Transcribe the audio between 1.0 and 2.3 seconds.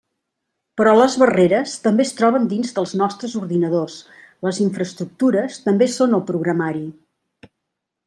barreres també es